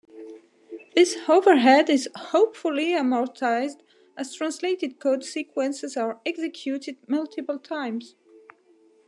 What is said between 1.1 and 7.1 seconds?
overhead is hopefully amortized as translated code sequences are executed